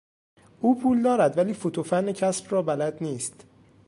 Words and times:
او 0.61 0.79
پول 0.81 1.01
دارد 1.01 1.37
ولی 1.37 1.53
فوت 1.53 1.77
و 1.77 1.83
فن 1.83 2.11
کسب 2.11 2.45
را 2.49 2.61
بلد 2.61 2.97
نیست. 3.03 3.45